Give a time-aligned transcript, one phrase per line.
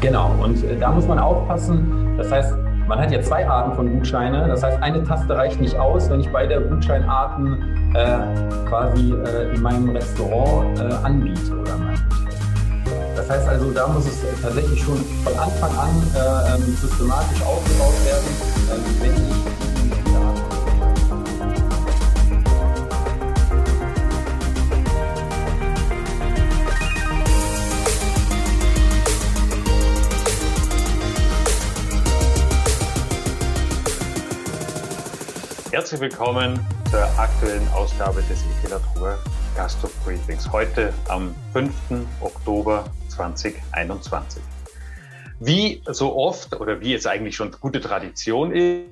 [0.00, 2.14] Genau, und äh, da muss man aufpassen.
[2.16, 2.54] Das heißt,
[2.86, 4.46] man hat ja zwei Arten von Gutscheine.
[4.48, 8.18] Das heißt, eine Taste reicht nicht aus, wenn ich beide Gutscheinarten äh,
[8.68, 11.98] quasi äh, in meinem Restaurant äh, anbiete oder mein
[13.16, 17.94] Das heißt also, da muss es tatsächlich schon von Anfang an äh, ähm, systematisch aufgebaut
[18.06, 19.27] werden,
[35.78, 36.58] Herzlich willkommen
[36.90, 39.16] zur aktuellen Ausgabe des Equilatur
[39.54, 40.50] Gastro Briefings.
[40.50, 41.72] Heute am 5.
[42.20, 44.42] Oktober 2021.
[45.38, 48.88] Wie so oft oder wie es eigentlich schon gute Tradition ist,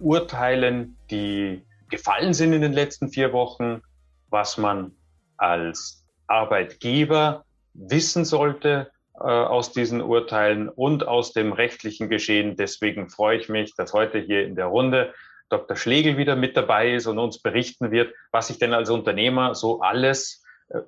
[0.00, 3.82] Urteilen, die gefallen sind in den letzten vier Wochen,
[4.30, 4.92] was man
[5.36, 7.44] als Arbeitgeber
[7.74, 12.56] wissen sollte äh, aus diesen Urteilen und aus dem rechtlichen Geschehen.
[12.56, 15.12] Deswegen freue ich mich, dass heute hier in der Runde
[15.50, 15.76] Dr.
[15.76, 19.80] Schlegel wieder mit dabei ist und uns berichten wird, was ich denn als Unternehmer so
[19.80, 20.80] alles äh,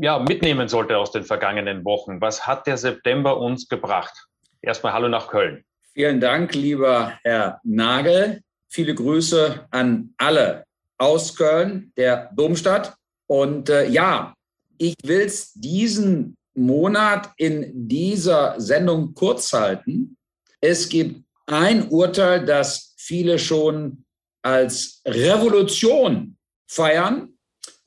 [0.00, 2.20] ja, mitnehmen sollte aus den vergangenen Wochen.
[2.20, 4.14] Was hat der September uns gebracht?
[4.60, 5.64] Erstmal Hallo nach Köln.
[5.94, 8.42] Vielen Dank, lieber Herr Nagel.
[8.68, 10.64] Viele Grüße an alle
[10.98, 12.94] aus Köln, der Domstadt.
[13.26, 14.34] Und äh, ja,
[14.78, 20.16] ich will es diesen Monat in dieser Sendung kurz halten.
[20.60, 24.04] Es gibt ein Urteil, das viele schon
[24.42, 26.36] als Revolution
[26.66, 27.34] feiern,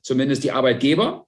[0.02, 1.26] zumindest die Arbeitgeber,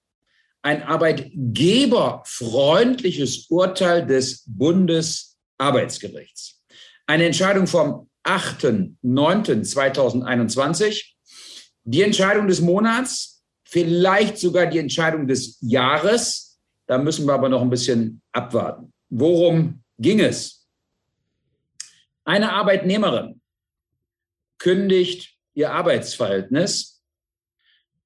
[0.63, 6.63] ein arbeitgeberfreundliches Urteil des Bundesarbeitsgerichts.
[7.07, 11.05] Eine Entscheidung vom 8.9.2021,
[11.85, 16.59] die Entscheidung des Monats, vielleicht sogar die Entscheidung des Jahres.
[16.87, 18.93] Da müssen wir aber noch ein bisschen abwarten.
[19.11, 20.67] Worum ging es?
[22.25, 23.43] Eine Arbeitnehmerin
[24.65, 27.03] kündigt ihr Arbeitsverhältnis,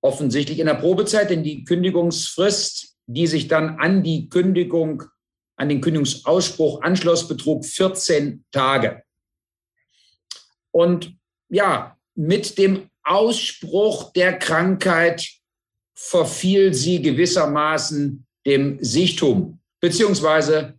[0.00, 5.05] offensichtlich in der Probezeit, denn die Kündigungsfrist, die sich dann an die Kündigung,
[5.55, 9.05] an den Kündigungsausspruch anschloss, betrug 14 Tage.
[10.72, 11.15] Und
[11.49, 15.28] ja, mit dem Ausspruch der Krankheit
[15.94, 20.78] verfiel sie gewissermaßen dem Sichtum, beziehungsweise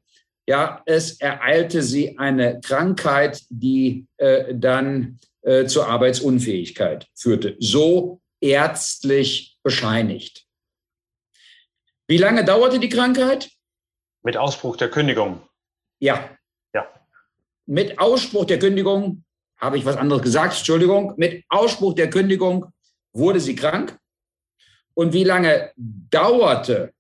[0.50, 7.56] ja, es ereilte sie eine Krankheit, die äh, dann äh, zur Arbeitsunfähigkeit führte.
[7.60, 10.48] So ärztlich bescheinigt.
[12.08, 13.52] Wie lange dauerte die Krankheit?
[14.24, 15.40] Mit Ausbruch der Kündigung.
[16.00, 16.36] Ja.
[16.74, 16.88] Ja.
[17.68, 19.24] Mit Ausspruch der Kündigung,
[19.56, 22.74] habe ich was anderes gesagt, Entschuldigung, mit Ausspruch der Kündigung
[23.14, 24.00] wurde sie krank.
[24.96, 26.92] Und wie lange dauerte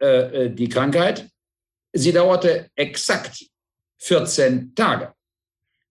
[0.00, 1.30] äh, äh die Krankheit?
[1.96, 3.46] Sie dauerte exakt
[3.98, 5.14] 14 Tage.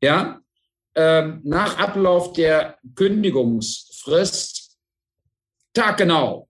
[0.01, 0.41] Ja,
[0.93, 4.77] ähm, nach Ablauf der Kündigungsfrist,
[5.73, 6.49] taggenau,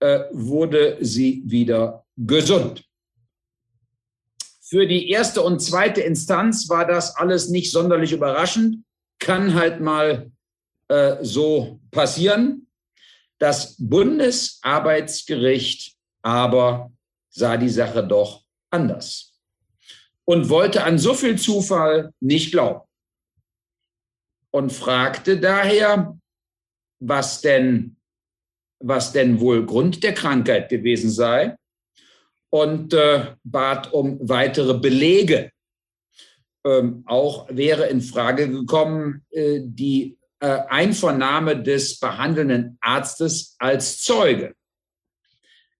[0.00, 2.84] äh, wurde sie wieder gesund.
[4.60, 8.84] Für die erste und zweite Instanz war das alles nicht sonderlich überraschend,
[9.18, 10.32] kann halt mal
[10.88, 12.66] äh, so passieren.
[13.38, 16.92] Das Bundesarbeitsgericht aber
[17.30, 19.38] sah die Sache doch anders
[20.24, 22.86] und wollte an so viel Zufall nicht glauben
[24.50, 26.18] und fragte daher,
[27.00, 27.96] was denn,
[28.78, 31.56] was denn wohl Grund der Krankheit gewesen sei
[32.50, 35.50] und äh, bat um weitere Belege.
[36.64, 44.54] Ähm, auch wäre in Frage gekommen äh, die äh, Einvernahme des behandelnden Arztes als Zeuge.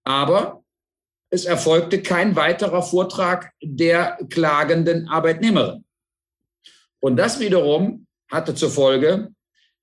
[0.04, 0.64] Aber
[1.30, 5.84] es erfolgte kein weiterer Vortrag der klagenden Arbeitnehmerin.
[7.00, 9.32] Und das wiederum hatte zur Folge,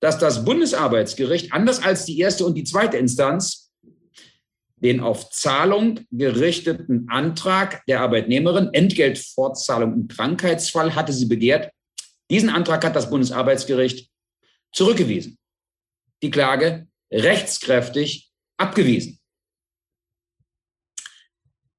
[0.00, 3.72] dass das Bundesarbeitsgericht, anders als die erste und die zweite Instanz,
[4.76, 11.72] den auf Zahlung gerichteten Antrag der Arbeitnehmerin, Entgeltfortzahlung im Krankheitsfall, hatte sie begehrt.
[12.30, 14.08] Diesen Antrag hat das Bundesarbeitsgericht
[14.72, 15.38] zurückgewiesen.
[16.22, 19.17] Die Klage rechtskräftig abgewiesen.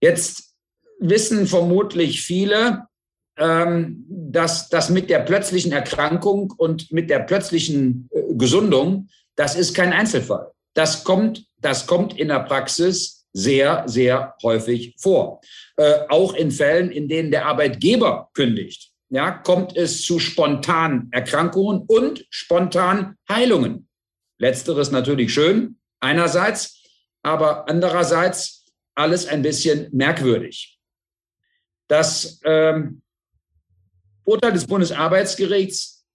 [0.01, 0.55] Jetzt
[0.99, 2.87] wissen vermutlich viele,
[3.37, 9.73] ähm, dass das mit der plötzlichen Erkrankung und mit der plötzlichen äh, Gesundung, das ist
[9.73, 10.51] kein Einzelfall.
[10.73, 15.41] Das kommt, das kommt in der Praxis sehr, sehr häufig vor.
[15.77, 21.83] Äh, auch in Fällen, in denen der Arbeitgeber kündigt, ja, kommt es zu spontanen Erkrankungen
[21.87, 23.87] und spontan Heilungen.
[24.37, 26.83] Letzteres natürlich schön, einerseits,
[27.23, 28.58] aber andererseits
[28.99, 30.77] alles ein bisschen merkwürdig.
[31.87, 33.01] Das ähm,
[34.25, 36.05] Urteil des Bundesarbeitsgerichts.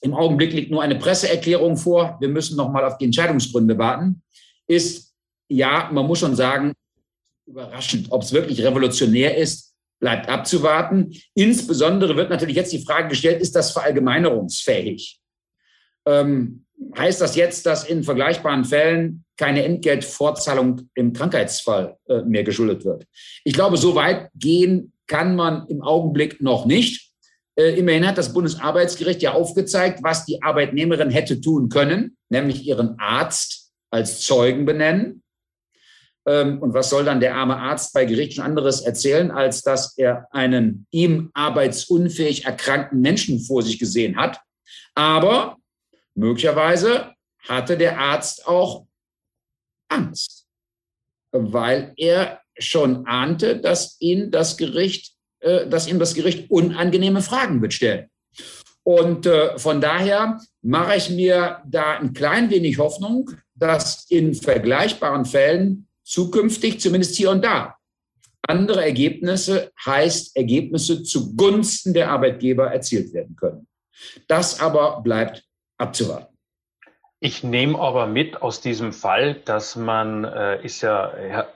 [0.00, 2.16] Im Augenblick liegt nur eine Presseerklärung vor.
[2.20, 4.22] Wir müssen noch mal auf die Entscheidungsgründe warten.
[4.66, 5.14] Ist
[5.48, 6.72] ja, man muss schon sagen,
[7.46, 8.06] überraschend.
[8.10, 11.14] Ob es wirklich revolutionär ist, bleibt abzuwarten.
[11.34, 15.20] Insbesondere wird natürlich jetzt die Frage gestellt, ist das verallgemeinerungsfähig?
[16.06, 16.64] Ähm,
[16.96, 23.06] heißt das jetzt, dass in vergleichbaren Fällen keine Entgeltfortzahlung im Krankheitsfall äh, mehr geschuldet wird?
[23.44, 27.12] Ich glaube, so weit gehen kann man im Augenblick noch nicht.
[27.56, 32.98] Äh, immerhin hat das Bundesarbeitsgericht ja aufgezeigt, was die Arbeitnehmerin hätte tun können, nämlich ihren
[32.98, 35.22] Arzt als Zeugen benennen.
[36.26, 39.96] Ähm, und was soll dann der arme Arzt bei Gericht schon anderes erzählen, als dass
[39.98, 44.40] er einen ihm arbeitsunfähig erkrankten Menschen vor sich gesehen hat?
[44.94, 45.58] Aber
[46.14, 47.12] möglicherweise
[47.46, 48.86] hatte der Arzt auch
[49.94, 50.46] Angst,
[51.32, 57.62] weil er schon ahnte, dass ihn das Gericht, äh, dass ihm das Gericht unangenehme Fragen
[57.62, 58.08] wird stellen.
[58.82, 65.24] Und äh, von daher mache ich mir da ein klein wenig Hoffnung, dass in vergleichbaren
[65.24, 67.76] Fällen zukünftig, zumindest hier und da,
[68.46, 73.66] andere Ergebnisse heißt Ergebnisse zugunsten der Arbeitgeber erzielt werden können.
[74.28, 75.44] Das aber bleibt
[75.78, 76.33] abzuwarten.
[77.24, 81.46] Ich nehme aber mit aus diesem Fall, dass man äh, ist ja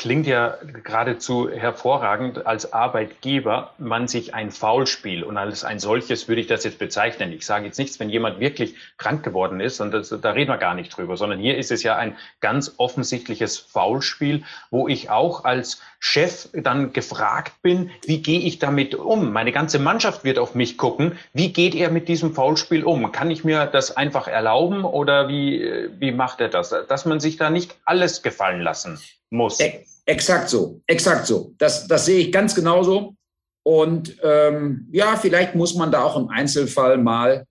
[0.00, 6.40] klingt ja geradezu hervorragend als Arbeitgeber, man sich ein Foulspiel und als ein solches würde
[6.40, 7.34] ich das jetzt bezeichnen.
[7.34, 10.56] Ich sage jetzt nichts, wenn jemand wirklich krank geworden ist und das, da reden wir
[10.56, 15.44] gar nicht drüber, sondern hier ist es ja ein ganz offensichtliches Foulspiel, wo ich auch
[15.44, 19.34] als Chef dann gefragt bin, wie gehe ich damit um?
[19.34, 21.18] Meine ganze Mannschaft wird auf mich gucken.
[21.34, 23.12] Wie geht er mit diesem Foulspiel um?
[23.12, 26.74] Kann ich mir das einfach erlauben oder wie, wie macht er das?
[26.88, 28.98] Dass man sich da nicht alles gefallen lassen
[29.28, 29.60] muss.
[29.60, 31.54] E exakt so, exakt so.
[31.58, 33.14] Das, das sehe ich ganz genauso.
[33.62, 37.46] Und ähm, ja, vielleicht muss man da auch im Einzelfall mal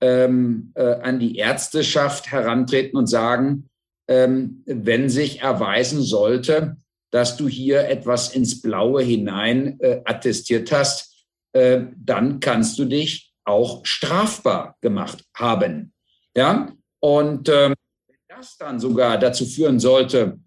[0.00, 3.68] ähm, äh, an die Ärzteschaft herantreten und sagen,
[4.08, 6.76] ähm, wenn sich erweisen sollte,
[7.10, 13.32] dass du hier etwas ins Blaue hinein äh, attestiert hast, äh, dann kannst du dich
[13.44, 15.92] auch strafbar gemacht haben.
[16.36, 16.70] Ja,
[17.00, 17.74] und ähm,
[18.06, 20.38] wenn das dann sogar dazu führen sollte,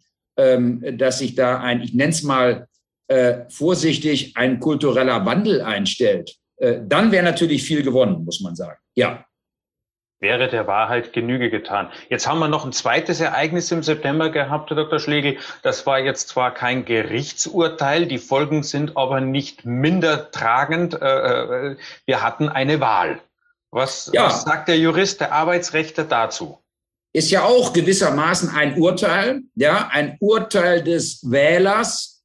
[0.98, 2.68] dass sich da ein, ich nenne es mal
[3.10, 8.78] äh, vorsichtig, ein kultureller Wandel einstellt, äh, dann wäre natürlich viel gewonnen, muss man sagen.
[8.96, 9.26] Ja.
[10.22, 11.90] Wäre der Wahrheit Genüge getan.
[12.10, 15.00] Jetzt haben wir noch ein zweites Ereignis im September gehabt, Herr Dr.
[15.00, 15.38] Schlegel.
[15.64, 20.94] Das war jetzt zwar kein Gerichtsurteil, die Folgen sind aber nicht minder tragend.
[20.94, 23.22] Äh, wir hatten eine Wahl.
[23.72, 24.26] Was, ja.
[24.26, 26.60] was sagt der Jurist, der Arbeitsrechter dazu?
[27.14, 32.24] Ist ja auch gewissermaßen ein Urteil, ja, ein Urteil des Wählers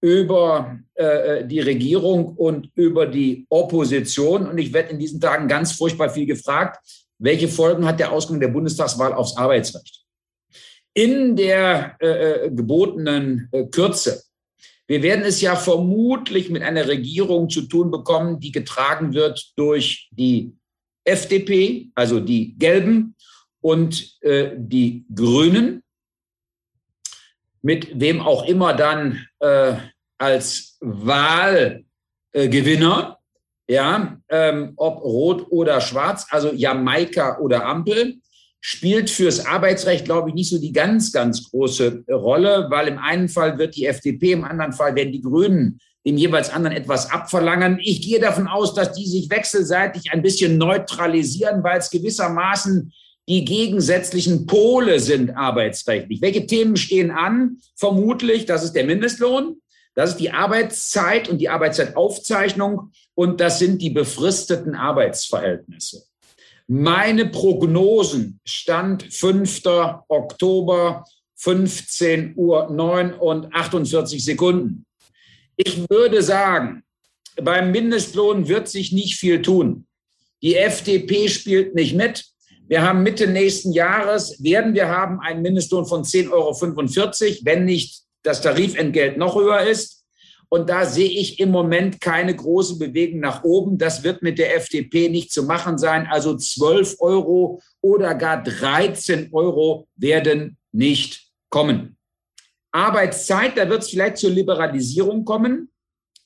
[0.00, 4.48] über äh, die Regierung und über die Opposition.
[4.48, 6.78] Und ich werde in diesen Tagen ganz furchtbar viel gefragt,
[7.18, 10.04] welche Folgen hat der Ausgang der Bundestagswahl aufs Arbeitsrecht?
[10.94, 12.06] In der äh,
[12.46, 14.22] äh gebotenen äh, Kürze.
[14.86, 20.08] Wir werden es ja vermutlich mit einer Regierung zu tun bekommen, die getragen wird durch
[20.10, 20.56] die
[21.04, 23.14] FDP, also die Gelben,
[23.60, 25.82] und äh, die Grünen,
[27.62, 29.74] mit wem auch immer dann äh,
[30.18, 33.18] als Wahlgewinner,
[33.66, 38.16] äh, ja, ähm, ob rot oder schwarz, also Jamaika oder Ampel,
[38.60, 43.28] spielt fürs Arbeitsrecht, glaube ich, nicht so die ganz, ganz große Rolle, weil im einen
[43.28, 47.78] Fall wird die FDP, im anderen Fall werden die Grünen dem jeweils anderen etwas abverlangen.
[47.82, 52.92] Ich gehe davon aus, dass die sich wechselseitig ein bisschen neutralisieren, weil es gewissermaßen
[53.30, 56.20] die gegensätzlichen Pole sind arbeitsrechtlich.
[56.20, 57.58] Welche Themen stehen an?
[57.76, 59.62] Vermutlich, das ist der Mindestlohn,
[59.94, 66.02] das ist die Arbeitszeit und die Arbeitszeitaufzeichnung und das sind die befristeten Arbeitsverhältnisse.
[66.66, 69.62] Meine Prognosen stand 5.
[70.08, 71.04] Oktober
[71.36, 74.86] 15 Uhr 9 und 48 Sekunden.
[75.54, 76.82] Ich würde sagen,
[77.36, 79.86] beim Mindestlohn wird sich nicht viel tun.
[80.42, 82.29] Die FDP spielt nicht mit.
[82.70, 88.04] Wir haben Mitte nächsten Jahres, werden wir haben einen Mindestlohn von 10,45 Euro, wenn nicht
[88.22, 90.04] das Tarifentgelt noch höher ist.
[90.48, 93.76] Und da sehe ich im Moment keine große Bewegung nach oben.
[93.76, 96.06] Das wird mit der FDP nicht zu machen sein.
[96.06, 101.96] Also 12 Euro oder gar 13 Euro werden nicht kommen.
[102.70, 105.72] Arbeitszeit, da wird es vielleicht zur Liberalisierung kommen.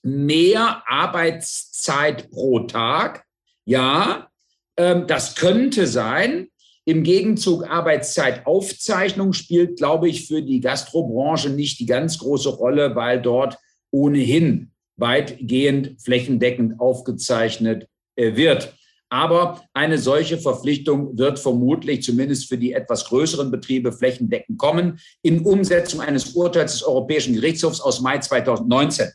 [0.03, 3.25] Mehr Arbeitszeit pro Tag.
[3.65, 4.29] Ja,
[4.77, 6.49] das könnte sein.
[6.87, 13.23] Im Gegenzug Arbeitszeitaufzeichnung spielt, glaube ich, für die Gastrobranche nicht die ganz große Rolle, weil
[13.23, 13.57] dort
[13.91, 18.75] ohnehin weitgehend flächendeckend aufgezeichnet äh, wird.
[19.09, 25.45] Aber eine solche Verpflichtung wird vermutlich zumindest für die etwas größeren Betriebe flächendeckend kommen in
[25.45, 29.09] Umsetzung eines Urteils des Europäischen Gerichtshofs aus Mai 2019.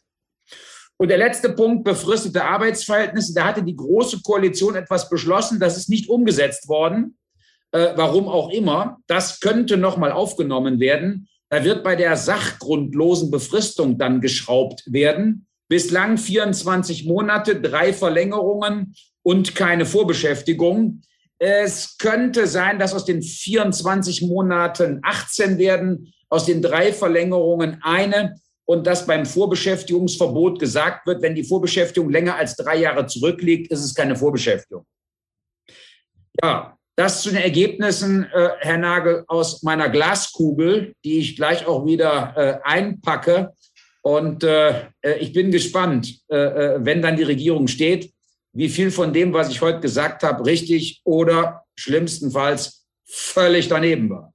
[1.01, 3.33] Und der letzte Punkt, befristete Arbeitsverhältnisse.
[3.33, 7.17] Da hatte die Große Koalition etwas beschlossen, das ist nicht umgesetzt worden.
[7.71, 8.97] Äh, warum auch immer.
[9.07, 11.29] Das könnte nochmal aufgenommen werden.
[11.49, 15.47] Da wird bei der sachgrundlosen Befristung dann geschraubt werden.
[15.69, 21.01] Bislang 24 Monate, drei Verlängerungen und keine Vorbeschäftigung.
[21.37, 28.35] Es könnte sein, dass aus den 24 Monaten 18 werden, aus den drei Verlängerungen eine
[28.69, 33.83] und dass beim Vorbeschäftigungsverbot gesagt wird, wenn die Vorbeschäftigung länger als drei Jahre zurückliegt, ist
[33.83, 34.85] es keine Vorbeschäftigung.
[36.39, 41.83] Ja, das zu den Ergebnissen, äh, Herr Nagel, aus meiner Glaskugel, die ich gleich auch
[41.87, 43.53] wieder äh, einpacke.
[44.03, 48.13] Und äh, äh ich bin gespannt, äh, äh, wenn dann die Regierung steht,
[48.53, 54.31] wie viel von dem, was ich heute gesagt habe, richtig oder schlimmstenfalls völlig daneben war.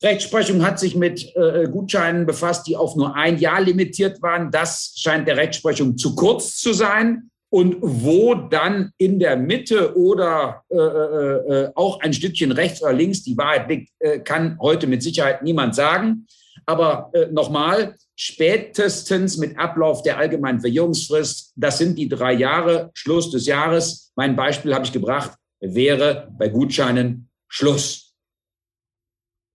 [0.03, 4.49] Rechtsprechung hat sich mit äh, Gutscheinen befasst, die auf nur ein Jahr limitiert waren.
[4.51, 7.27] Das scheint der Rechtsprechung zu kurz zu sein.
[7.53, 12.93] Und wo dann in der Mitte oder äh, äh, äh auch ein Stückchen rechts oder
[12.93, 16.27] links die Wahrheit liegt, äh, kann heute mit Sicherheit niemand sagen.
[16.65, 23.31] Aber äh, nochmal, spätestens mit Ablauf der allgemeinen Verjährungsfrist, das sind die drei Jahre, Schluss
[23.31, 24.11] des Jahres.
[24.15, 28.13] Mein Beispiel habe ich gebracht, wäre bei Gutscheinen Schluss.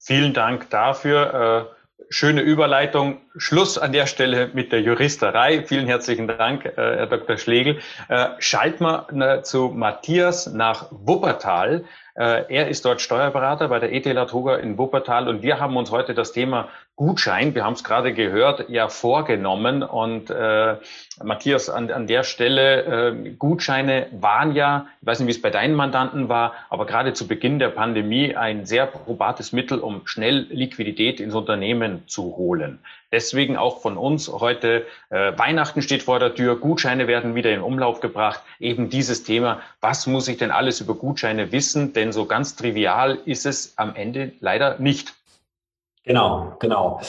[0.06, 1.70] Vielen Dank dafür.
[1.70, 3.22] Äh, schöne Überleitung.
[3.36, 5.64] Schluss an der Stelle mit der Juristerei.
[5.64, 7.36] Vielen herzlichen Dank, äh, Herr Dr.
[7.38, 7.80] Schlegel.
[8.08, 11.84] Äh, schalten wir zu Matthias nach Wuppertal.
[12.18, 16.14] Er ist dort Steuerberater bei der ET Latoga in Wuppertal und wir haben uns heute
[16.14, 19.82] das Thema Gutschein, wir haben es gerade gehört, ja vorgenommen.
[19.82, 20.76] Und äh,
[21.22, 25.50] Matthias, an, an der Stelle, äh, Gutscheine waren ja, ich weiß nicht, wie es bei
[25.50, 30.46] deinen Mandanten war, aber gerade zu Beginn der Pandemie ein sehr probates Mittel, um schnell
[30.48, 32.78] Liquidität ins Unternehmen zu holen.
[33.12, 37.60] Deswegen auch von uns heute, äh, Weihnachten steht vor der Tür, Gutscheine werden wieder in
[37.60, 38.40] Umlauf gebracht.
[38.58, 41.92] Eben dieses Thema, was muss ich denn alles über Gutscheine wissen?
[41.92, 45.12] Denn so ganz trivial ist es am Ende leider nicht.
[46.06, 47.00] Genau, genau.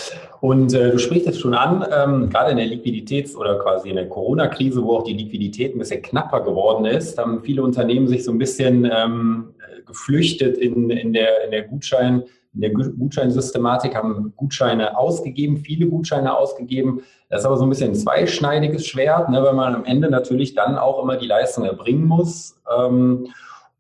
[0.42, 3.96] Und äh, du sprichst es schon an, ähm, gerade in der Liquiditäts- oder quasi in
[3.96, 8.24] der Corona-Krise, wo auch die Liquidität ein bisschen knapper geworden ist, haben viele Unternehmen sich
[8.24, 9.54] so ein bisschen ähm,
[9.86, 12.24] geflüchtet in, in, der, in der Gutschein,
[12.56, 17.02] in der Gutscheinsystematik, haben Gutscheine ausgegeben, viele Gutscheine ausgegeben.
[17.30, 20.56] Das ist aber so ein bisschen ein zweischneidiges Schwert, ne, weil man am Ende natürlich
[20.56, 22.60] dann auch immer die Leistung erbringen muss.
[22.76, 23.28] Ähm,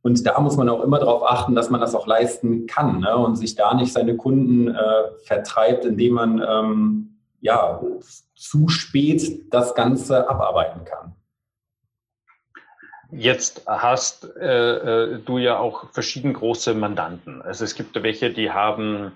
[0.07, 3.17] und da muss man auch immer darauf achten, dass man das auch leisten kann ne?
[3.17, 7.81] und sich da nicht seine Kunden äh, vertreibt, indem man ähm, ja,
[8.33, 11.13] zu spät das Ganze abarbeiten kann.
[13.11, 17.41] Jetzt hast äh, äh du ja auch verschieden große Mandanten.
[17.41, 19.11] Also es gibt welche, die haben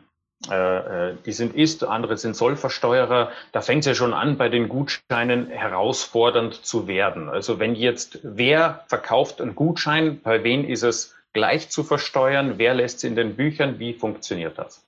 [0.48, 3.30] die sind Ist, andere sind Sollversteuerer.
[3.52, 7.30] Da fängt es ja schon an, bei den Gutscheinen herausfordernd zu werden.
[7.30, 12.74] Also wenn jetzt, wer verkauft einen Gutschein, bei wem ist es gleich zu versteuern, wer
[12.74, 14.84] lässt es in den Büchern, wie funktioniert das?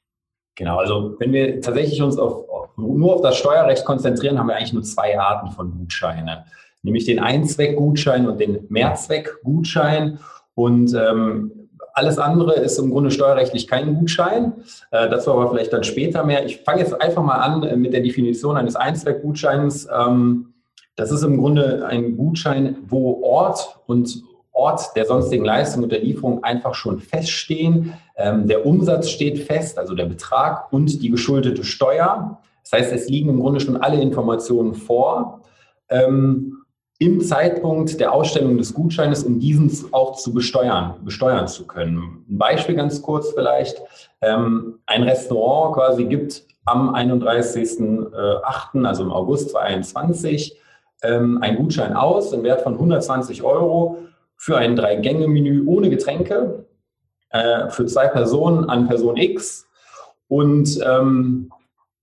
[0.56, 2.46] Genau, also wenn wir tatsächlich uns auf,
[2.78, 6.44] nur auf das Steuerrecht konzentrieren, haben wir eigentlich nur zwei Arten von Gutscheinen,
[6.84, 10.20] nämlich den Einzweckgutschein und den Mehrzweckgutschein.
[10.56, 11.63] Und ähm,
[11.94, 14.54] alles andere ist im Grunde steuerrechtlich kein Gutschein.
[14.92, 16.46] Äh, dazu aber vielleicht dann später mehr.
[16.46, 19.88] Ich fange jetzt einfach mal an äh, mit der Definition eines Einzweckgutscheins.
[19.96, 20.54] Ähm,
[20.96, 26.02] das ist im Grunde ein Gutschein, wo Ort und Ort der sonstigen Leistung und der
[26.02, 27.94] Lieferung einfach schon feststehen.
[28.16, 32.40] Ähm, der Umsatz steht fest, also der Betrag und die geschuldete Steuer.
[32.64, 35.42] Das heißt, es liegen im Grunde schon alle Informationen vor.
[35.90, 36.63] Ähm,
[37.00, 42.26] im Zeitpunkt der Ausstellung des Gutscheines, um diesen auch zu besteuern, besteuern zu können.
[42.30, 43.82] Ein Beispiel ganz kurz vielleicht.
[44.22, 50.58] Ähm, ein Restaurant quasi gibt am 31.08., also im August 2021,
[51.04, 53.98] ähm, einen Gutschein aus im Wert von 120 Euro
[54.38, 56.66] für ein Drei-Gänge-Menü ohne Getränke
[57.30, 59.68] äh, für zwei Personen an Person X.
[60.28, 61.52] Und ähm,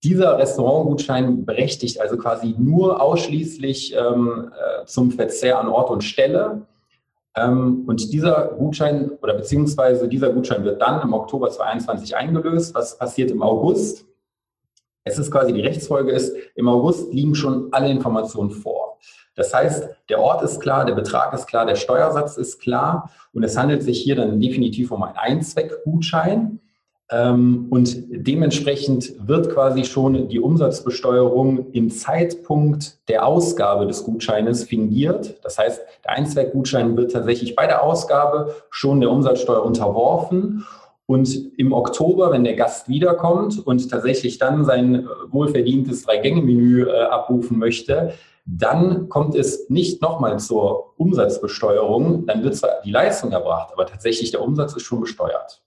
[0.02, 6.62] dieser Restaurantgutschein berechtigt also quasi nur ausschließlich ähm, äh, zum Verzehr an Ort und Stelle.
[7.36, 12.74] Ähm, und dieser Gutschein oder beziehungsweise dieser Gutschein wird dann im Oktober 2021 eingelöst.
[12.74, 14.06] Was passiert im August?
[15.04, 18.98] Es ist quasi die Rechtsfolge ist, im August liegen schon alle Informationen vor.
[19.34, 23.42] Das heißt, der Ort ist klar, der Betrag ist klar, der Steuersatz ist klar und
[23.42, 26.60] es handelt sich hier dann definitiv um einen Einzweckgutschein.
[27.10, 35.44] Ähm, und dementsprechend wird quasi schon die Umsatzbesteuerung im Zeitpunkt der Ausgabe des Gutscheines fingiert.
[35.44, 40.64] Das heißt, der Einzweckgutschein wird tatsächlich bei der Ausgabe schon der Umsatzsteuer unterworfen.
[41.06, 47.58] Und im Oktober, wenn der Gast wiederkommt und tatsächlich dann sein wohlverdientes Drei-Gänge-Menü äh, abrufen
[47.58, 48.12] möchte,
[48.46, 54.30] dann kommt es nicht nochmal zur Umsatzbesteuerung, dann wird zwar die Leistung erbracht, aber tatsächlich
[54.30, 55.62] der Umsatz ist schon besteuert.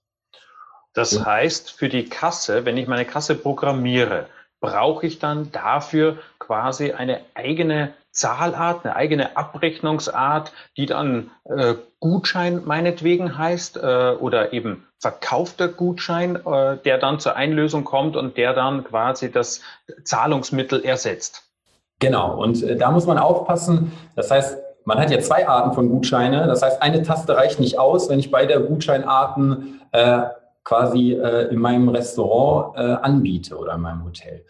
[0.94, 4.26] Das heißt, für die Kasse, wenn ich meine Kasse programmiere,
[4.60, 12.62] brauche ich dann dafür quasi eine eigene Zahlart, eine eigene Abrechnungsart, die dann äh, Gutschein
[12.64, 18.54] meinetwegen heißt äh, oder eben verkaufter Gutschein, äh, der dann zur Einlösung kommt und der
[18.54, 19.60] dann quasi das
[20.04, 21.42] Zahlungsmittel ersetzt.
[21.98, 23.92] Genau, und äh, da muss man aufpassen.
[24.14, 26.46] Das heißt, man hat ja zwei Arten von Gutscheine.
[26.46, 30.22] Das heißt, eine Taste reicht nicht aus, wenn ich beide Gutscheinarten äh,
[30.64, 34.44] quasi äh, in meinem Restaurant äh, anbiete oder in meinem Hotel.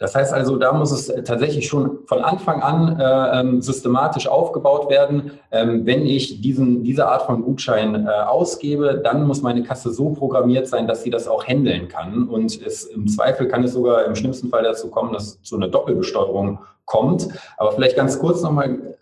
[0.00, 4.88] Das heißt also, da muss es tatsächlich schon von Anfang an äh, ähm, systematisch aufgebaut
[4.88, 5.32] werden.
[5.50, 10.08] Ähm, wenn ich diesen, diese Art von Gutschein äh, ausgebe, dann muss meine Kasse so
[10.14, 12.30] programmiert sein, dass sie das auch handeln kann.
[12.30, 15.68] Und es, im Zweifel kann es sogar im schlimmsten Fall dazu kommen, dass zu einer
[15.68, 17.28] Doppelbesteuerung kommt.
[17.58, 18.96] Aber vielleicht ganz kurz nochmal,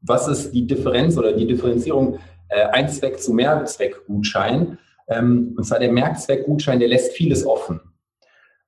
[0.00, 4.78] was ist die Differenz oder die Differenzierung äh, Einzweck zu Mehrzweckgutschein?
[5.12, 7.80] Ähm, und zwar der Mehrzweckgutschein, der lässt vieles offen.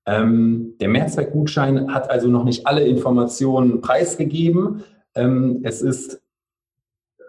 [0.06, 4.84] Ähm, der Mehrzweckgutschein hat also noch nicht alle Informationen preisgegeben.
[5.14, 6.20] Ähm, es ist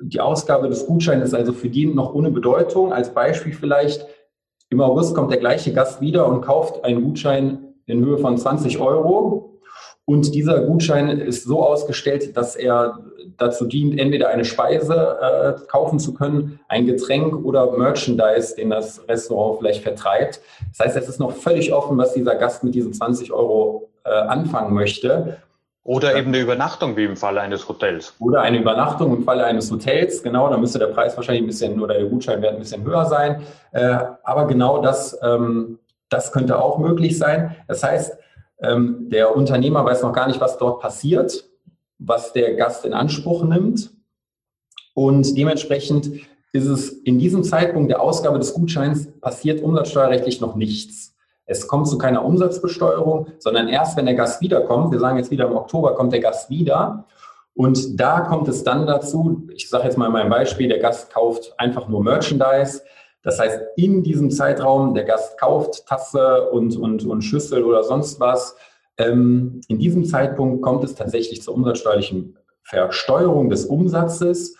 [0.01, 2.91] die Ausgabe des Gutscheins ist also für die noch ohne Bedeutung.
[2.91, 4.05] Als Beispiel vielleicht,
[4.69, 8.79] im August kommt der gleiche Gast wieder und kauft einen Gutschein in Höhe von 20
[8.79, 9.54] Euro.
[10.05, 12.99] Und dieser Gutschein ist so ausgestellt, dass er
[13.37, 19.01] dazu dient, entweder eine Speise äh, kaufen zu können, ein Getränk oder Merchandise, den das
[19.07, 20.41] Restaurant vielleicht vertreibt.
[20.69, 24.11] Das heißt, es ist noch völlig offen, was dieser Gast mit diesen 20 Euro äh,
[24.11, 25.37] anfangen möchte.
[25.83, 28.13] Oder eben eine Übernachtung wie im Falle eines Hotels.
[28.19, 31.79] Oder eine Übernachtung im Falle eines Hotels, genau, da müsste der Preis wahrscheinlich ein bisschen
[31.81, 33.41] oder der Gutscheinwert ein bisschen höher sein.
[33.71, 37.55] Äh, aber genau das, ähm, das könnte auch möglich sein.
[37.67, 38.17] Das heißt,
[38.59, 41.49] ähm, der Unternehmer weiß noch gar nicht, was dort passiert,
[41.97, 43.91] was der Gast in Anspruch nimmt.
[44.93, 46.21] Und dementsprechend
[46.53, 51.15] ist es in diesem Zeitpunkt der Ausgabe des Gutscheins passiert umsatzsteuerrechtlich noch nichts.
[51.45, 55.45] Es kommt zu keiner Umsatzbesteuerung, sondern erst, wenn der Gast wiederkommt, wir sagen jetzt wieder
[55.45, 57.05] im Oktober kommt der Gast wieder,
[57.55, 61.53] und da kommt es dann dazu, ich sage jetzt mal mein Beispiel, der Gast kauft
[61.57, 62.81] einfach nur Merchandise,
[63.25, 68.19] das heißt, in diesem Zeitraum, der Gast kauft Tasse und, und, und Schüssel oder sonst
[68.19, 68.55] was,
[68.97, 74.55] ähm, in diesem Zeitpunkt kommt es tatsächlich zur umsatzsteuerlichen Versteuerung des Umsatzes.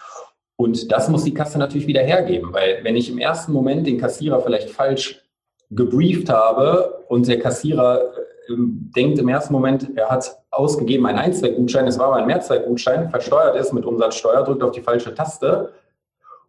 [0.58, 4.00] Und das muss die Kasse natürlich wieder hergeben, weil wenn ich im ersten Moment den
[4.00, 5.22] Kassierer vielleicht falsch
[5.70, 8.02] gebrieft habe und der Kassierer
[8.48, 13.12] äh, denkt im ersten Moment, er hat ausgegeben einen Einzweckgutschein, es war aber ein Mehrzweckgutschein,
[13.12, 15.72] versteuert ist mit Umsatzsteuer, drückt auf die falsche Taste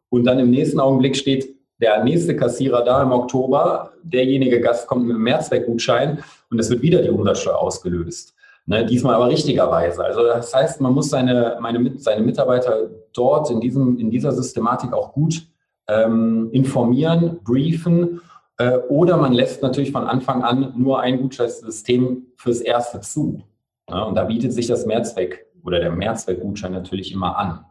[0.08, 5.06] und dann im nächsten Augenblick steht, der nächste Kassierer da im Oktober, derjenige Gast kommt
[5.06, 8.34] mit einem Mehrzweckgutschein und es wird wieder die Umsatzsteuer ausgelöst.
[8.68, 10.04] Ne, diesmal aber richtigerweise.
[10.04, 14.92] Also das heißt, man muss seine, meine, seine Mitarbeiter dort in, diesem, in dieser Systematik
[14.92, 15.46] auch gut
[15.86, 18.20] ähm, informieren, briefen
[18.58, 23.44] äh, oder man lässt natürlich von Anfang an nur ein Gutscheinssystem fürs Erste zu.
[23.88, 27.64] Ne, und da bietet sich das Mehrzweck oder der Mehrzweckgutschein natürlich immer an.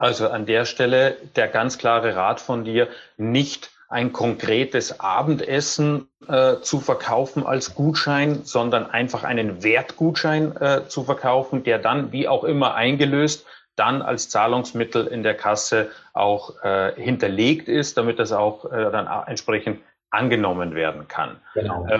[0.00, 6.56] Also an der Stelle der ganz klare Rat von dir, nicht ein konkretes Abendessen äh,
[6.62, 12.44] zu verkaufen als Gutschein, sondern einfach einen Wertgutschein äh, zu verkaufen, der dann wie auch
[12.44, 13.44] immer eingelöst,
[13.76, 19.06] dann als Zahlungsmittel in der Kasse auch äh, hinterlegt ist, damit das auch äh, dann
[19.26, 21.36] entsprechend angenommen werden kann.
[21.52, 21.86] Genau.
[21.86, 21.98] Äh,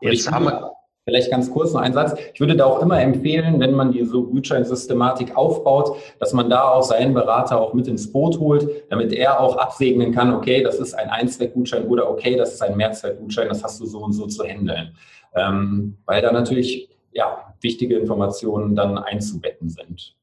[0.00, 0.72] jetzt haben wir
[1.04, 2.14] Vielleicht ganz kurz noch ein Satz.
[2.34, 6.82] Ich würde da auch immer empfehlen, wenn man diese Gutscheinsystematik aufbaut, dass man da auch
[6.82, 10.94] seinen Berater auch mit ins Boot holt, damit er auch absegnen kann, okay, das ist
[10.94, 14.44] ein Einzweckgutschein oder okay, das ist ein Mehrzweckgutschein, das hast du so und so zu
[14.44, 14.94] handeln.
[15.34, 20.14] Ähm, weil da natürlich ja, wichtige Informationen dann einzubetten sind.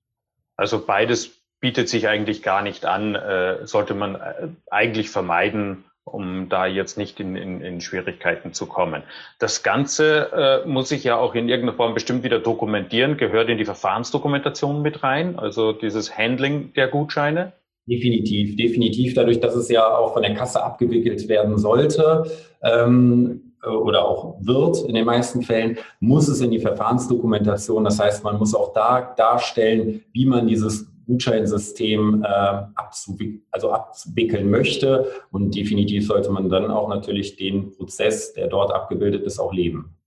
[0.55, 6.49] Also beides bietet sich eigentlich gar nicht an, äh, sollte man äh, eigentlich vermeiden, um
[6.49, 9.03] da jetzt nicht in, in, in Schwierigkeiten zu kommen.
[9.39, 13.57] Das Ganze äh, muss sich ja auch in irgendeiner Form bestimmt wieder dokumentieren, gehört in
[13.57, 17.53] die Verfahrensdokumentation mit rein, also dieses Handling der Gutscheine.
[17.87, 19.13] Definitiv, definitiv.
[19.13, 22.25] Dadurch, dass es ja auch von der Kasse abgewickelt werden sollte
[22.61, 27.85] ähm, oder auch wird in den meisten Fällen, muss es in die Verfahrensdokumentation.
[27.85, 34.49] Das heißt, man muss auch da darstellen, wie man dieses Gutscheinsystem äh, abzuwick also abwickeln
[34.49, 35.07] möchte.
[35.31, 39.97] Und definitiv sollte man dann auch natürlich den Prozess, der dort abgebildet ist, auch leben.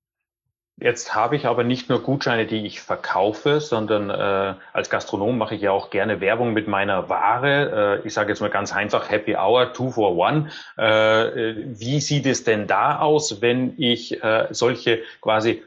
[0.82, 5.54] Jetzt habe ich aber nicht nur Gutscheine, die ich verkaufe, sondern äh, als Gastronom mache
[5.54, 8.00] ich ja auch gerne Werbung mit meiner Ware.
[8.02, 10.48] Äh, ich sage jetzt mal ganz einfach Happy Hour, Two for One.
[10.78, 15.62] Äh, wie sieht es denn da aus, wenn ich äh, solche quasi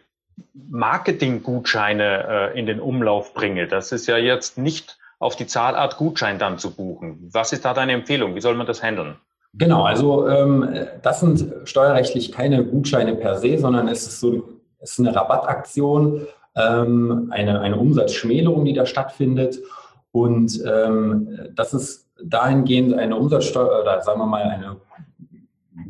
[0.55, 3.67] Marketing-Gutscheine äh, in den Umlauf bringe?
[3.67, 7.29] Das ist ja jetzt nicht auf die Zahlart Gutschein dann zu buchen.
[7.31, 8.36] Was ist da deine Empfehlung?
[8.36, 9.15] Wie soll man das handeln?
[9.53, 10.67] Genau, also ähm,
[11.01, 14.43] das sind steuerrechtlich keine Gutscheine per se, sondern es ist so
[14.83, 19.59] es ist eine Rabattaktion, ähm, eine, eine Umsatzschmälerung, die da stattfindet.
[20.12, 24.75] Und ähm, das ist dahingehend eine Umsatzsteuer oder sagen wir mal eine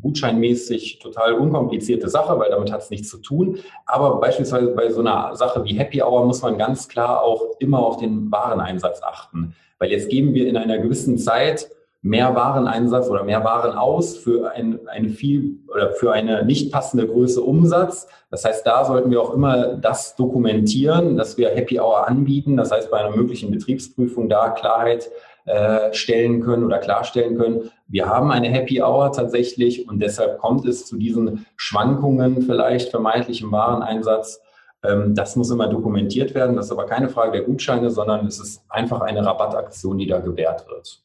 [0.04, 3.58] gutscheinmäßig total unkomplizierte Sache, weil damit hat es nichts zu tun.
[3.88, 7.80] Aber beispielsweise bei so einer Sache wie Happy Hour muss man ganz klar auch immer
[7.80, 9.56] auf den Wareneinsatz achten.
[9.80, 11.70] Weil jetzt geben wir in einer gewissen Zeit
[12.04, 17.08] mehr Wareneinsatz oder mehr Waren aus für ein, eine viel oder für eine nicht passende
[17.08, 18.08] Größe Umsatz.
[18.30, 22.58] Das heißt, da sollten wir auch immer das dokumentieren, dass wir Happy Hour anbieten.
[22.58, 25.10] Das heißt, bei einer möglichen Betriebsprüfung da Klarheit
[25.46, 27.72] äh, stellen können oder klarstellen können.
[27.93, 33.41] Wir haben eine Happy Hour tatsächlich und deshalb kommt es zu diesen Schwankungen vielleicht vermeintlich
[33.41, 34.41] im Wareneinsatz.
[34.84, 36.56] Ähm, das muss immer dokumentiert werden.
[36.56, 40.21] Das ist aber keine Frage der Gutscheine, sondern es ist einfach eine Rabattaktion, die da
[40.21, 41.03] gewährt wird.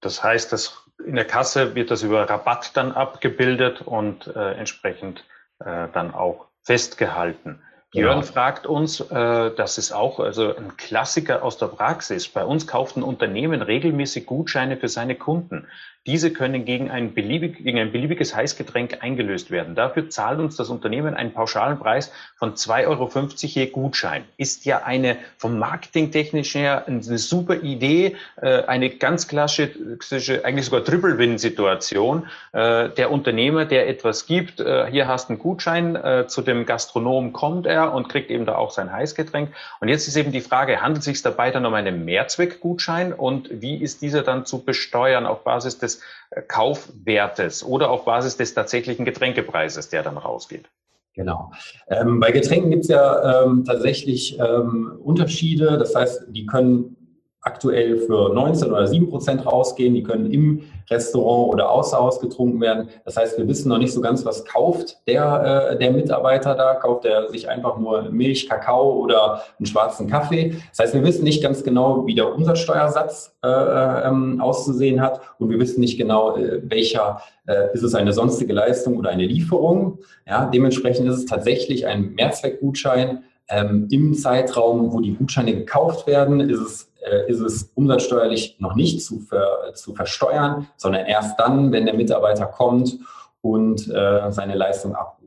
[0.00, 5.26] Das heißt, dass in der Kasse wird das über Rabatt dann abgebildet und äh, entsprechend
[5.58, 7.60] äh, dann auch festgehalten.
[7.94, 8.22] Jörn ja.
[8.22, 12.26] fragt uns, äh, das ist auch also ein Klassiker aus der Praxis.
[12.26, 15.66] Bei uns kauft ein Unternehmen regelmäßig Gutscheine für seine Kunden.
[16.04, 19.76] Diese können gegen ein, beliebig, gegen ein beliebiges Heißgetränk eingelöst werden.
[19.76, 24.24] Dafür zahlt uns das Unternehmen einen pauschalen Preis von 2,50 Euro je Gutschein.
[24.36, 30.82] Ist ja eine vom Marketingtechnisch her eine super Idee, äh, eine ganz klassische, eigentlich sogar
[30.82, 32.26] Triple-Win-Situation.
[32.50, 37.32] Äh, der Unternehmer, der etwas gibt, äh, hier hast du einen Gutschein, zu dem Gastronom
[37.32, 39.50] kommt er und kriegt eben da auch sein Heißgetränk.
[39.80, 43.48] Und jetzt ist eben die Frage, handelt es sich dabei dann um einen Mehrzweckgutschein und
[43.62, 48.36] wie ist dieser dann zu besteuern auf Basis des des äh, Kaufwertes oder auf Basis
[48.36, 50.68] des tatsächlichen Getränkepreises, der dann rausgeht.
[51.14, 51.52] Genau.
[51.88, 55.76] Ähm, bei Getränken gibt es ja ähm, tatsächlich ähm, Unterschiede.
[55.76, 56.96] Das heißt, die können
[57.42, 59.94] aktuell für 19 oder 7 Prozent rausgehen.
[59.94, 62.88] Die können im Restaurant oder außer Haus getrunken werden.
[63.04, 66.74] Das heißt, wir wissen noch nicht so ganz, was kauft der, äh, der Mitarbeiter da.
[66.74, 70.56] Kauft er sich einfach nur Milch, Kakao oder einen schwarzen Kaffee?
[70.70, 75.20] Das heißt, wir wissen nicht ganz genau, wie der Umsatzsteuersatz äh, ähm, auszusehen hat.
[75.38, 79.26] Und wir wissen nicht genau, äh, welcher äh, ist es eine sonstige Leistung oder eine
[79.26, 79.98] Lieferung.
[80.28, 83.24] Ja, dementsprechend ist es tatsächlich ein Mehrzweckgutschein.
[83.48, 88.74] Ähm, Im Zeitraum, wo die Gutscheine gekauft werden, ist es äh, ist es umsatzsteuerlich noch
[88.74, 92.98] nicht zu, ver, zu versteuern, sondern erst dann, wenn der Mitarbeiter kommt
[93.40, 95.22] und äh, seine Leistung abruft.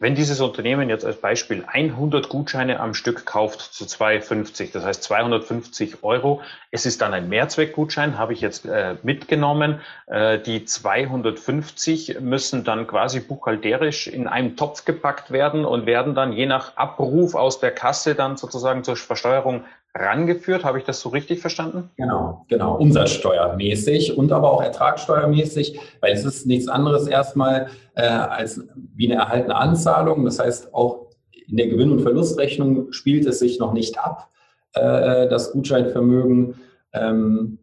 [0.00, 5.02] Wenn dieses Unternehmen jetzt als Beispiel 100 Gutscheine am Stück kauft zu 2,50, das heißt
[5.02, 9.80] 250 Euro, es ist dann ein Mehrzweckgutschein, habe ich jetzt äh, mitgenommen.
[10.06, 16.32] Äh, die 250 müssen dann quasi buchhalterisch in einem Topf gepackt werden und werden dann
[16.32, 20.64] je nach Abruf aus der Kasse dann sozusagen zur Versteuerung rangeführt.
[20.64, 21.90] Habe ich das so richtig verstanden?
[21.96, 22.76] Genau, genau.
[22.76, 29.20] Umsatzsteuermäßig und aber auch ertragssteuermäßig, weil es ist nichts anderes erstmal äh, als wie eine
[29.20, 30.24] erhaltene Anzahlung.
[30.24, 31.06] Das heißt, auch
[31.46, 34.28] in der Gewinn- und Verlustrechnung spielt es sich noch nicht ab,
[34.74, 36.54] äh, das Gutscheinvermögen.
[36.92, 37.58] Ähm,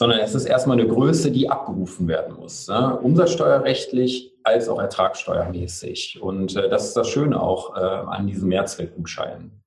[0.00, 2.68] sondern es ist erstmal eine Größe, die abgerufen werden muss.
[2.68, 2.98] Ne?
[3.02, 6.22] Umsatzsteuerrechtlich als auch ertragssteuermäßig.
[6.22, 9.59] Und äh, das ist das Schöne auch äh, an diesen Mehrzweckgutscheinen.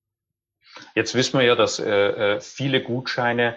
[0.96, 3.56] Jetzt wissen wir ja, dass äh, äh, viele Gutscheine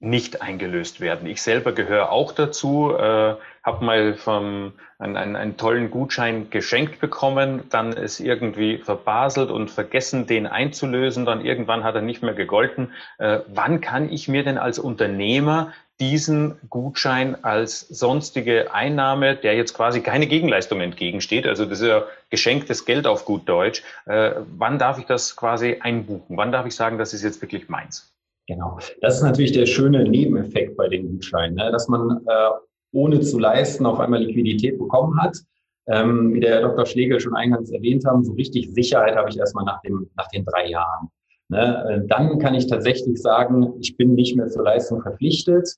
[0.00, 1.26] nicht eingelöst werden.
[1.26, 7.00] Ich selber gehöre auch dazu, äh, habe mal vom, einen, einen, einen tollen Gutschein geschenkt
[7.00, 12.34] bekommen, dann ist irgendwie verbaselt und vergessen, den einzulösen, dann irgendwann hat er nicht mehr
[12.34, 12.92] gegolten.
[13.18, 19.74] Äh, wann kann ich mir denn als Unternehmer diesen Gutschein als sonstige Einnahme, der jetzt
[19.74, 24.78] quasi keine Gegenleistung entgegensteht, also das ist ja geschenktes Geld auf gut Deutsch, äh, wann
[24.78, 26.36] darf ich das quasi einbuchen?
[26.36, 28.12] Wann darf ich sagen, das ist jetzt wirklich meins?
[28.46, 28.78] Genau.
[29.00, 31.70] Das ist natürlich der schöne Nebeneffekt bei den Gutscheinen, ne?
[31.70, 32.50] dass man äh,
[32.92, 35.36] ohne zu leisten auf einmal Liquidität bekommen hat.
[35.86, 36.86] Ähm, wie der Herr Dr.
[36.86, 40.44] Schlegel schon eingangs erwähnt haben, so richtig Sicherheit habe ich erstmal nach, dem, nach den
[40.44, 41.08] drei Jahren.
[41.48, 41.84] Ne?
[41.88, 45.76] Äh, dann kann ich tatsächlich sagen, ich bin nicht mehr zur Leistung verpflichtet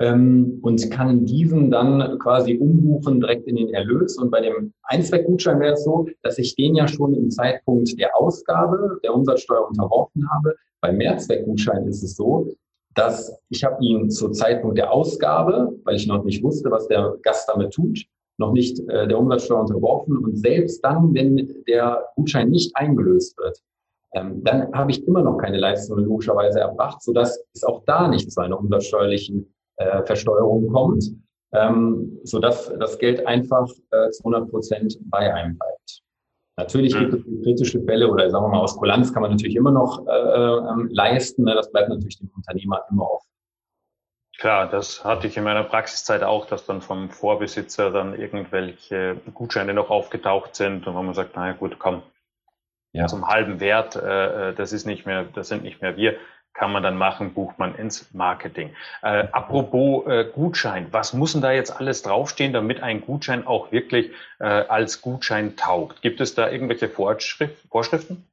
[0.00, 4.16] ähm, und kann diesen dann quasi umbuchen direkt in den Erlös.
[4.16, 8.16] Und bei dem Einzweckgutschein wäre es so, dass ich den ja schon im Zeitpunkt der
[8.16, 10.54] Ausgabe der Umsatzsteuer unterworfen habe.
[10.80, 12.48] Beim Mehrzweckgutschein ist es so,
[12.94, 17.16] dass ich habe ihn zur Zeitpunkt der Ausgabe, weil ich noch nicht wusste, was der
[17.22, 18.04] Gast damit tut,
[18.38, 20.16] noch nicht äh, der Umsatzsteuer unterworfen.
[20.16, 23.60] Und selbst dann, wenn der Gutschein nicht eingelöst wird,
[24.14, 28.30] ähm, dann habe ich immer noch keine Leistung logischerweise erbracht, sodass es auch da nicht
[28.32, 31.04] zu einer umsatzsteuerlichen äh, Versteuerung kommt,
[31.52, 36.02] ähm, sodass das Geld einfach äh, zu 100 Prozent bei einem bleibt.
[36.56, 39.70] Natürlich gibt es kritische Fälle oder sagen wir mal aus Kulanz kann man natürlich immer
[39.70, 41.44] noch äh, ähm, leisten.
[41.44, 41.54] Ne?
[41.54, 43.28] Das bleibt natürlich dem Unternehmer immer offen.
[44.38, 49.72] Klar, das hatte ich in meiner Praxiszeit auch, dass dann vom Vorbesitzer dann irgendwelche Gutscheine
[49.72, 52.02] noch aufgetaucht sind und wo man sagt, naja gut, komm,
[52.92, 53.06] ja.
[53.06, 56.16] zum halben Wert, äh, äh, das ist nicht mehr, das sind nicht mehr wir
[56.58, 58.70] kann man dann machen, bucht man ins Marketing.
[59.02, 63.70] Äh, apropos äh, Gutschein, was muss denn da jetzt alles draufstehen, damit ein Gutschein auch
[63.70, 66.02] wirklich äh, als Gutschein taugt?
[66.02, 68.24] Gibt es da irgendwelche Vorschrift, Vorschriften?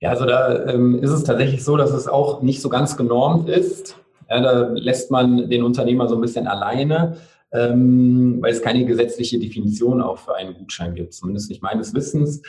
[0.00, 3.48] Ja, also da ähm, ist es tatsächlich so, dass es auch nicht so ganz genormt
[3.48, 3.96] ist.
[4.30, 7.16] Ja, da lässt man den Unternehmer so ein bisschen alleine,
[7.52, 12.42] ähm, weil es keine gesetzliche Definition auch für einen Gutschein gibt, zumindest nicht meines Wissens.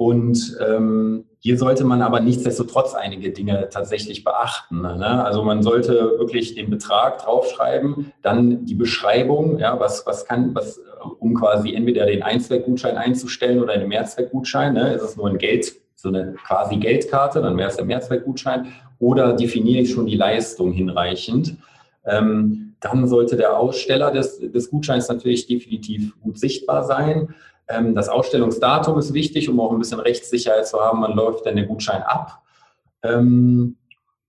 [0.00, 4.80] Und ähm, hier sollte man aber nichtsdestotrotz einige Dinge tatsächlich beachten.
[4.80, 5.22] Ne?
[5.22, 10.80] Also man sollte wirklich den Betrag draufschreiben, dann die Beschreibung, ja, was, was kann, was,
[11.18, 14.72] um quasi entweder den Einzweckgutschein einzustellen oder einen Mehrzweckgutschein.
[14.72, 14.94] Ne?
[14.94, 18.68] Ist es nur ein Geld, so eine quasi Geldkarte, dann wäre es der Mehrzweckgutschein.
[19.00, 21.58] Oder definiere ich schon die Leistung hinreichend?
[22.06, 27.34] Ähm, dann sollte der Aussteller des, des Gutscheins natürlich definitiv gut sichtbar sein.
[27.70, 31.00] Ähm, das Ausstellungsdatum ist wichtig, um auch ein bisschen Rechtssicherheit zu haben.
[31.00, 32.42] Man läuft dann den Gutschein ab.
[33.02, 33.76] Ähm,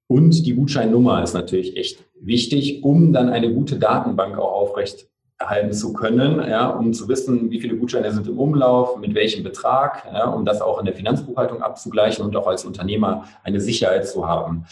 [0.08, 5.08] und die Gutscheinnummer ist natürlich echt wichtig, um dann eine gute Datenbank auch aufrecht
[5.40, 9.44] erhalten zu können, ja, um zu wissen, wie viele Gutscheine sind im Umlauf, mit welchem
[9.44, 14.08] Betrag, ja, um das auch in der Finanzbuchhaltung abzugleichen und auch als Unternehmer eine Sicherheit
[14.08, 14.66] zu haben.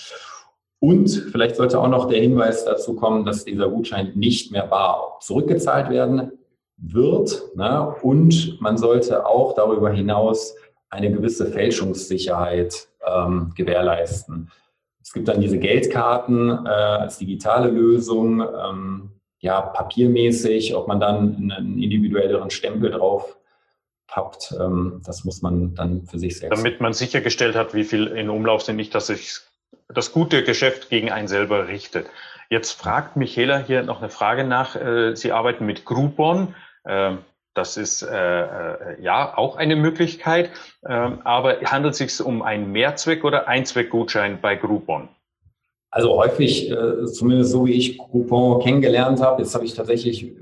[0.80, 5.18] Und vielleicht sollte auch noch der Hinweis dazu kommen, dass dieser Gutschein nicht mehr bar
[5.22, 6.32] zurückgezahlt werden
[6.82, 7.56] wird.
[7.56, 7.96] Ne?
[8.02, 10.56] Und man sollte auch darüber hinaus
[10.90, 14.52] eine gewisse Fälschungssicherheit ähm, gewährleisten.
[15.02, 21.52] Es gibt dann diese Geldkarten äh, als digitale Lösung, ähm, ja, papiermäßig, ob man dann
[21.52, 23.38] einen individuelleren Stempel drauf
[24.10, 26.58] pappt, ähm, das muss man dann für sich selbst.
[26.58, 29.40] Damit man sichergestellt hat, wie viel in Umlauf sind, nicht, dass sich
[29.88, 32.08] das gute Geschäft gegen einen selber richtet.
[32.50, 34.76] Jetzt fragt Michaela hier noch eine Frage nach.
[34.76, 36.56] Äh, Sie arbeiten mit Groupon.
[36.86, 37.20] Ähm,
[37.54, 40.52] das ist äh, äh, ja auch eine Möglichkeit.
[40.88, 45.10] Ähm, aber handelt es sich um einen Mehrzweck- oder Einzweckgutschein bei Groupon?
[45.92, 50.36] Also häufig, äh, zumindest so wie ich Groupon kennengelernt habe, jetzt habe ich tatsächlich, äh,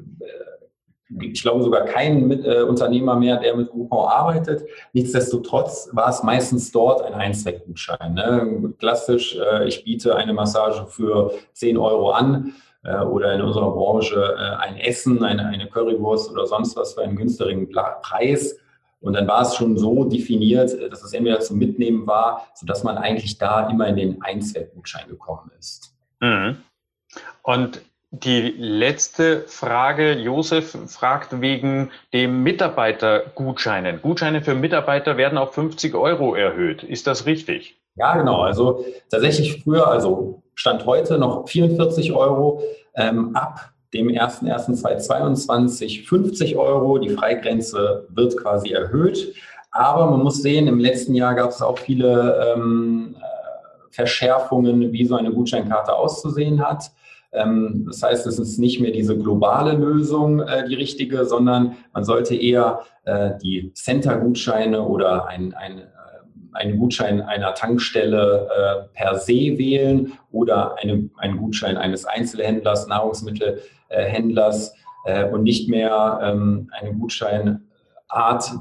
[1.22, 4.68] ich glaube sogar keinen mit, äh, Unternehmer mehr, der mit Groupon arbeitet.
[4.94, 8.14] Nichtsdestotrotz war es meistens dort ein Einzweckgutschein.
[8.14, 8.74] Ne?
[8.80, 14.36] Klassisch, äh, ich biete eine Massage für 10 Euro an äh, oder in unserer Branche
[14.38, 18.58] äh, ein Essen, eine, eine Currywurst oder sonst was für einen günstigen Preis.
[19.00, 22.84] Und dann war es schon so definiert, äh, dass es entweder zum Mitnehmen war, sodass
[22.84, 25.94] man eigentlich da immer in den Einzweckgutschein gekommen ist.
[26.20, 26.58] Mhm.
[27.44, 34.02] Und die letzte Frage, Josef fragt wegen dem Mitarbeitergutscheinen.
[34.02, 36.84] Gutscheine für Mitarbeiter werden auf 50 Euro erhöht.
[36.84, 37.78] Ist das richtig?
[37.96, 38.42] Ja, genau.
[38.42, 42.64] Also tatsächlich früher, also Stand heute noch 44 Euro,
[42.96, 47.00] ähm, ab dem 01.01.2022 50 Euro.
[47.00, 49.34] Die Freigrenze wird quasi erhöht.
[49.72, 55.06] Aber man muss sehen, im letzten Jahr gab es auch viele ähm, äh, Verschärfungen, wie
[55.06, 56.92] so eine Gutscheinkarte auszusehen hat.
[57.38, 62.04] Ähm, das heißt, es ist nicht mehr diese globale Lösung äh, die richtige, sondern man
[62.04, 65.84] sollte eher äh, die Center-Gutscheine oder ein, ein
[66.58, 74.74] einen Gutschein einer Tankstelle äh, per se wählen oder eine, einen Gutschein eines Einzelhändlers, Nahrungsmittelhändlers
[75.06, 77.62] äh, und nicht mehr ähm, eine Gutscheinart,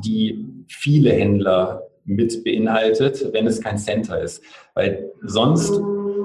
[0.05, 4.43] die viele Händler mit beinhaltet, wenn es kein Center ist.
[4.75, 5.81] Weil sonst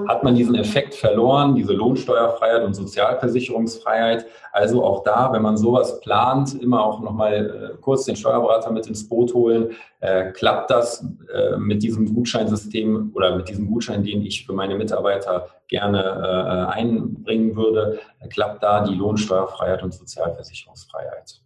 [0.08, 4.26] hat man diesen Effekt verloren, diese Lohnsteuerfreiheit und Sozialversicherungsfreiheit.
[4.52, 8.86] Also auch da, wenn man sowas plant, immer auch nochmal äh, kurz den Steuerberater mit
[8.86, 9.72] ins Boot holen.
[10.00, 14.74] Äh, klappt das äh, mit diesem Gutscheinsystem oder mit diesem Gutschein, den ich für meine
[14.74, 17.98] Mitarbeiter gerne äh, einbringen würde,
[18.30, 21.41] klappt da die Lohnsteuerfreiheit und Sozialversicherungsfreiheit?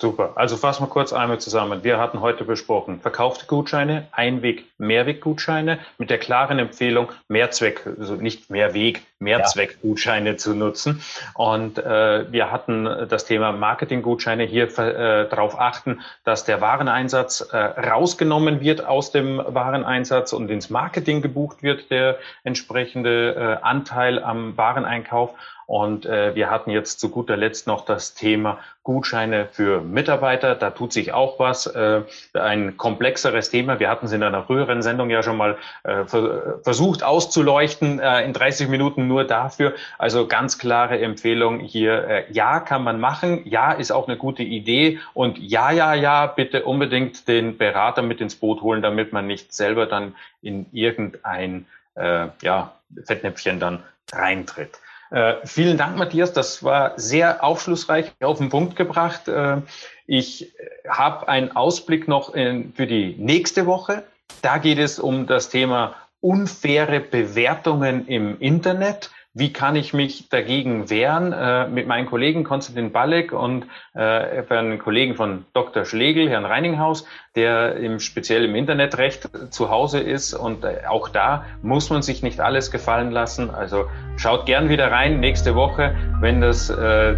[0.00, 0.34] Super.
[0.36, 1.82] Also fassen wir kurz einmal zusammen.
[1.82, 8.48] Wir hatten heute besprochen, verkaufte Gutscheine, Einweg, Mehrweggutscheine mit der klaren Empfehlung, Mehrzweck, also nicht
[8.48, 10.36] Mehrweg, Mehrzweckgutscheine ja.
[10.36, 11.02] zu nutzen.
[11.34, 17.56] Und äh, wir hatten das Thema Marketinggutscheine hier äh, darauf achten, dass der Wareneinsatz äh,
[17.56, 24.56] rausgenommen wird aus dem Wareneinsatz und ins Marketing gebucht wird, der entsprechende äh, Anteil am
[24.56, 25.34] Wareneinkauf.
[25.68, 30.54] Und äh, wir hatten jetzt zu guter Letzt noch das Thema Gutscheine für Mitarbeiter.
[30.54, 31.66] Da tut sich auch was.
[31.66, 33.78] Äh, ein komplexeres Thema.
[33.78, 38.00] Wir hatten es in einer früheren Sendung ja schon mal äh, versucht auszuleuchten.
[38.00, 39.74] Äh, in 30 Minuten nur dafür.
[39.98, 42.08] Also ganz klare Empfehlung hier.
[42.08, 43.42] Äh, ja, kann man machen.
[43.44, 45.00] Ja, ist auch eine gute Idee.
[45.12, 49.52] Und ja, ja, ja, bitte unbedingt den Berater mit ins Boot holen, damit man nicht
[49.52, 52.72] selber dann in irgendein äh, ja,
[53.04, 53.82] Fettnäpfchen dann
[54.14, 54.78] reintritt.
[55.10, 56.32] Äh, vielen Dank, Matthias.
[56.32, 59.28] Das war sehr aufschlussreich auf den Punkt gebracht.
[59.28, 59.62] Äh,
[60.06, 60.52] ich
[60.88, 64.04] habe einen Ausblick noch in, für die nächste Woche.
[64.42, 70.90] Da geht es um das Thema unfaire Bewertungen im Internet wie kann ich mich dagegen
[70.90, 71.32] wehren?
[71.32, 75.84] Äh, mit meinen Kollegen Konstantin Balek und äh, einen Kollegen von Dr.
[75.84, 77.04] Schlegel, Herrn Reininghaus,
[77.36, 80.34] der im, speziell im Internetrecht zu Hause ist.
[80.34, 83.50] Und äh, auch da muss man sich nicht alles gefallen lassen.
[83.50, 87.12] Also schaut gern wieder rein nächste Woche, wenn das äh,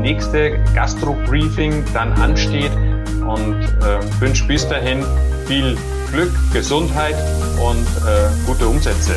[0.00, 2.72] nächste Gastro-Briefing dann ansteht.
[3.26, 5.04] Und äh, wünsche bis dahin
[5.46, 5.76] viel
[6.12, 7.16] Glück, Gesundheit
[7.60, 9.16] und äh, gute Umsätze.